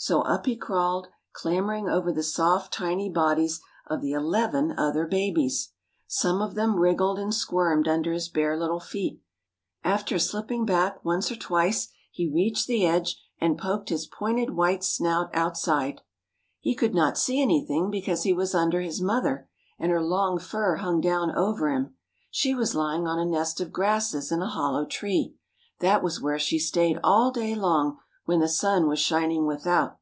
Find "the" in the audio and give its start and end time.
2.12-2.22, 4.00-4.12, 12.68-12.86, 28.40-28.46